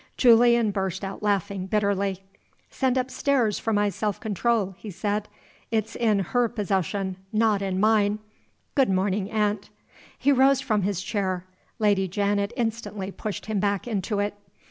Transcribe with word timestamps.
Julian 0.17 0.71
burst 0.71 1.03
out 1.05 1.21
laughing 1.21 1.67
bitterly. 1.67 2.23
"Send 2.71 2.97
upstairs 2.97 3.59
for 3.59 3.71
my 3.71 3.89
self 3.89 4.19
control," 4.19 4.73
he 4.79 4.89
said. 4.89 5.29
"It's 5.69 5.95
in 5.95 6.17
her 6.33 6.47
possession 6.49 7.17
not 7.31 7.61
in 7.61 7.79
mine. 7.79 8.17
Good 8.73 8.89
morning, 8.89 9.29
aunt." 9.29 9.69
He 10.17 10.31
rose 10.31 10.59
from 10.59 10.81
his 10.81 11.03
chair. 11.03 11.45
Lady 11.77 12.07
Janet 12.07 12.51
instantly 12.57 13.11
pushed 13.11 13.45
him 13.45 13.59
back 13.59 13.87
into 13.87 14.17
it. 14.17 14.33